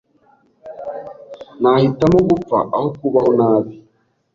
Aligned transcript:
Nahitamo 1.61 2.19
gupfa 2.29 2.57
aho 2.75 2.87
kubaho 2.99 3.29
nabi.. 3.39 3.73